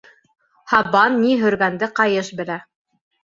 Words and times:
Һабан 0.71 1.19
ни 1.25 1.35
һөргәнде 1.43 1.91
ҡайыш 1.99 2.33
белә. 2.41 2.57